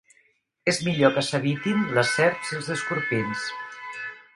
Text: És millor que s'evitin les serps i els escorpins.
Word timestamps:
És 0.73 0.79
millor 0.87 1.13
que 1.19 1.23
s'evitin 1.29 1.85
les 2.01 2.17
serps 2.21 2.51
i 2.55 2.59
els 2.61 2.75
escorpins. 2.79 3.49